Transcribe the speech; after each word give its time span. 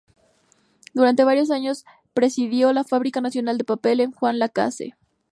Durante 0.95 1.23
varios 1.23 1.51
años 1.51 1.85
presidió 2.15 2.73
la 2.73 2.83
Fábrica 2.83 3.21
Nacional 3.21 3.59
de 3.59 3.65
Papel 3.65 3.99
en 3.99 4.11
Juan 4.11 4.39
Lacaze. 4.39 4.95